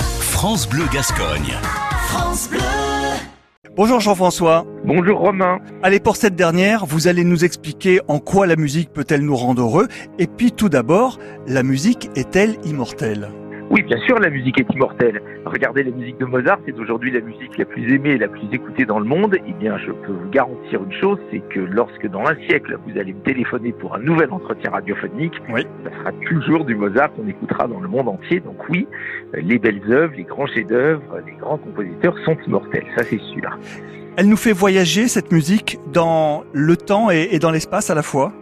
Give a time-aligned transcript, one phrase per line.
[0.00, 1.54] France Bleu Gascogne.
[2.08, 2.58] France Bleu.
[3.76, 4.66] Bonjour Jean-François.
[4.84, 5.58] Bonjour Romain.
[5.82, 9.62] Allez, pour cette dernière, vous allez nous expliquer en quoi la musique peut-elle nous rendre
[9.62, 9.88] heureux.
[10.18, 13.30] Et puis tout d'abord, la musique est-elle immortelle?
[13.70, 15.20] Oui, bien sûr, la musique est immortelle.
[15.44, 18.46] Regardez la musique de Mozart, c'est aujourd'hui la musique la plus aimée et la plus
[18.52, 19.36] écoutée dans le monde.
[19.46, 22.96] Eh bien, je peux vous garantir une chose, c'est que lorsque dans un siècle, vous
[22.98, 25.66] allez me téléphoner pour un nouvel entretien radiophonique, Oui.
[25.84, 28.38] ça sera toujours du Mozart qu'on écoutera dans le monde entier.
[28.40, 28.86] Donc oui,
[29.34, 33.58] les belles œuvres, les grands chefs-d'œuvre, les grands compositeurs sont immortels, ça c'est sûr.
[34.16, 38.32] Elle nous fait voyager, cette musique, dans le temps et, dans l'espace à la fois?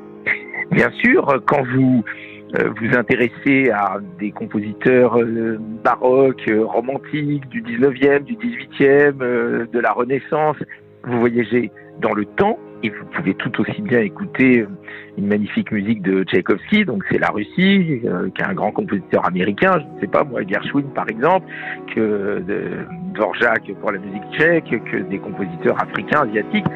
[0.70, 2.04] Bien sûr, quand vous
[2.52, 9.78] vous intéressez à des compositeurs euh, baroques, euh, romantiques, du 19e, du 18e, euh, de
[9.80, 10.56] la Renaissance,
[11.04, 14.68] vous voyagez dans le temps et vous pouvez tout aussi bien écouter euh,
[15.16, 19.26] une magnifique musique de Tchaïkovski, donc c'est la Russie, euh, qui est un grand compositeur
[19.26, 21.46] américain, je ne sais pas moi, Gershwin par exemple,
[21.94, 26.66] que de Dvorak pour la musique tchèque, que des compositeurs africains, asiatiques.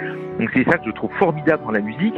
[0.41, 2.15] Donc c'est ça que je trouve formidable dans la musique,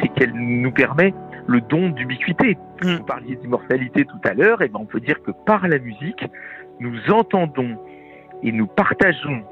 [0.00, 1.12] c'est qu'elle nous permet
[1.46, 2.56] le don d'ubiquité.
[2.82, 2.96] Mm.
[2.96, 6.24] Vous parliez d'immortalité tout à l'heure, et ben on peut dire que par la musique,
[6.80, 7.76] nous entendons
[8.42, 9.42] et nous partageons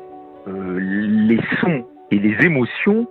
[0.48, 3.06] euh, les sons et les émotions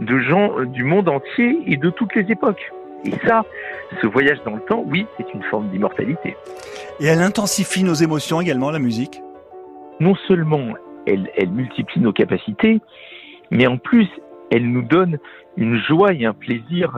[0.00, 2.72] de gens euh, du monde entier et de toutes les époques.
[3.04, 3.44] Et ça,
[4.00, 6.36] ce voyage dans le temps, oui, c'est une forme d'immortalité.
[7.00, 9.20] Et elle intensifie nos émotions également, la musique?
[10.00, 10.74] Non seulement
[11.06, 12.80] elle, elle multiplie nos capacités,
[13.50, 14.08] mais en plus,
[14.50, 15.18] elle nous donne
[15.56, 16.96] une joie et un plaisir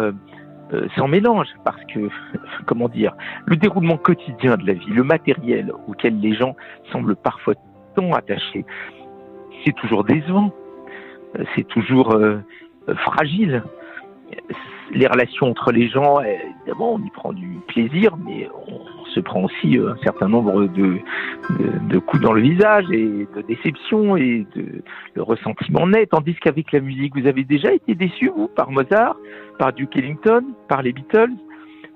[0.72, 2.08] euh, sans mélange, parce que,
[2.66, 3.14] comment dire,
[3.46, 6.56] le déroulement quotidien de la vie, le matériel auquel les gens
[6.92, 7.54] semblent parfois
[7.94, 8.64] tant attachés,
[9.64, 10.52] c'est toujours décevant,
[11.38, 12.38] Euh, c'est toujours euh,
[12.96, 13.62] fragile.
[14.92, 16.24] Les relations entre les gens, euh,
[16.60, 20.66] évidemment, on y prend du plaisir, mais on se prend aussi euh, un certain nombre
[20.78, 20.88] de,
[21.58, 24.82] de, de coups dans le visage et de déception et de,
[25.16, 26.10] de ressentiment net.
[26.10, 29.16] Tandis qu'avec la musique, vous avez déjà été déçu, vous, par Mozart,
[29.58, 31.36] par Duke Ellington, par les Beatles,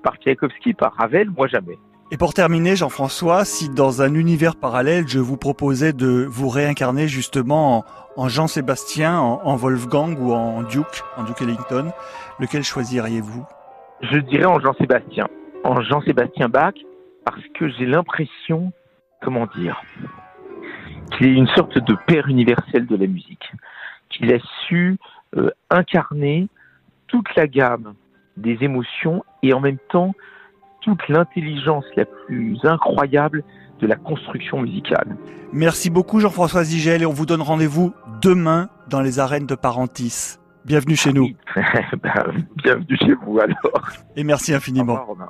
[0.03, 1.77] par Tchaïkovski, par Ravel, moi jamais.
[2.13, 7.07] Et pour terminer, Jean-François, si dans un univers parallèle, je vous proposais de vous réincarner
[7.07, 7.83] justement en,
[8.23, 11.91] en Jean-Sébastien, en, en Wolfgang ou en Duke, en Duke Ellington,
[12.39, 13.45] lequel choisiriez-vous?
[14.01, 15.27] Je dirais en Jean-Sébastien.
[15.63, 16.73] En Jean-Sébastien Bach,
[17.25, 18.71] parce que j'ai l'impression,
[19.21, 19.81] comment dire,
[21.11, 23.51] qu'il est une sorte de père universel de la musique.
[24.09, 24.97] Qu'il a su
[25.37, 26.47] euh, incarner
[27.07, 27.93] toute la gamme
[28.37, 30.13] des émotions et en même temps
[30.81, 33.43] toute l'intelligence la plus incroyable
[33.79, 35.15] de la construction musicale.
[35.53, 40.37] Merci beaucoup Jean-François Zigel et on vous donne rendez-vous demain dans les arènes de Parentis.
[40.65, 43.89] Bienvenue chez nous Ben, bienvenue chez vous alors.
[44.15, 44.93] et merci Au infiniment.
[44.93, 45.29] revoir, Romain.